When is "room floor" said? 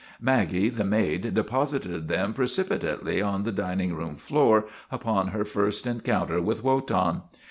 3.93-4.65